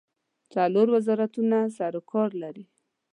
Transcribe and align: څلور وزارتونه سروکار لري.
څلور 0.53 0.87
وزارتونه 0.95 1.57
سروکار 1.77 2.29
لري. 2.41 2.65